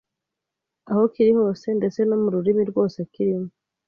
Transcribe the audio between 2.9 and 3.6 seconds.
kirimo